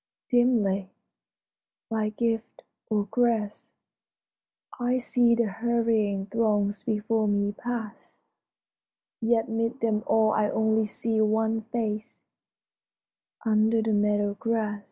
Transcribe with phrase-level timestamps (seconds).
[0.31, 0.89] Dimly,
[1.87, 3.73] by gift or grace,
[4.79, 8.23] I see the hurrying throngs before me pass;
[9.21, 12.23] Yet 'mid them all I only see one face
[13.45, 14.79] Under the meadow gra^.